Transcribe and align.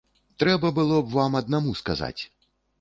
Трэба 0.43 0.71
было 0.79 0.97
б 1.03 1.13
вам 1.17 1.39
аднаму 1.43 1.77
сказаць. 1.85 2.19